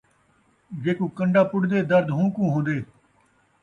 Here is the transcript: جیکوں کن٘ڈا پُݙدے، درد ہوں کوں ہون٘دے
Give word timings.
جیکوں 0.81 1.09
کن٘ڈا 1.17 1.41
پُݙدے، 1.51 1.79
درد 1.89 2.07
ہوں 2.15 2.27
کوں 2.35 2.47
ہون٘دے 2.53 2.77